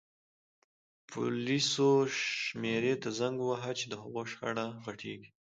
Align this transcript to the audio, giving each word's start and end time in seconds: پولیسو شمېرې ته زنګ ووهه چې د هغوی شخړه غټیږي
پولیسو 1.09 1.89
شمېرې 2.19 2.93
ته 3.01 3.09
زنګ 3.19 3.35
ووهه 3.41 3.71
چې 3.79 3.85
د 3.91 3.93
هغوی 4.01 4.25
شخړه 4.31 4.65
غټیږي 4.85 5.29